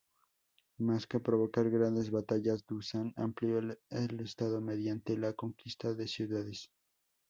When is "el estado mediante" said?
3.59-5.15